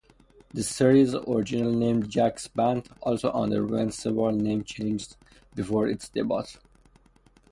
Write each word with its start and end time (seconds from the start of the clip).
The 0.51 0.63
series, 0.63 1.13
originally 1.13 1.75
named 1.75 2.09
"Jack's 2.09 2.47
Band", 2.47 2.89
also 3.03 3.29
underwent 3.33 3.93
several 3.93 4.31
name 4.31 4.63
changes 4.63 5.15
before 5.53 5.87
its 5.89 6.09
debut. 6.09 6.41